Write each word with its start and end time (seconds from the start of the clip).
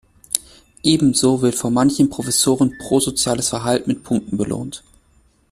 Ebenso 0.81 1.43
wird 1.43 1.53
von 1.53 1.75
manchen 1.75 2.09
Professoren 2.09 2.75
pro-soziales 2.79 3.49
Verhalten 3.49 3.91
mit 3.91 4.03
Punkten 4.03 4.35
belohnt. 4.35 4.83